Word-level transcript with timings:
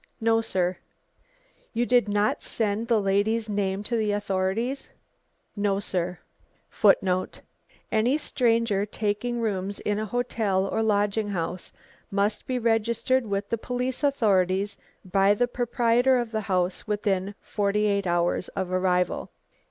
"No, 0.19 0.41
sir. 0.41 0.77
"You 1.73 1.85
did 1.85 2.09
not 2.09 2.41
send 2.41 2.87
the 2.87 2.99
lady's 2.99 3.47
name 3.47 3.83
to 3.83 3.95
the 3.95 4.13
authorities?" 4.13 4.89
* 5.23 5.31
"No, 5.55 5.79
sir." 5.79 6.17
* 7.03 7.91
Any 7.91 8.17
stranger 8.17 8.83
taking 8.87 9.41
rooms 9.41 9.79
in 9.81 9.99
a 9.99 10.07
hotel 10.07 10.65
or 10.65 10.81
lodging 10.81 11.29
house 11.29 11.71
must 12.09 12.47
be 12.47 12.57
registered 12.57 13.27
with 13.27 13.49
the 13.51 13.59
police 13.59 14.03
authorities 14.03 14.75
by 15.05 15.35
the 15.35 15.47
proprietor 15.47 16.17
of 16.17 16.31
the 16.31 16.41
house 16.49 16.87
within 16.87 17.35
forty 17.39 17.85
eight 17.85 18.07
hours 18.07 18.47
of 18.57 18.71
arrival. 18.71 19.29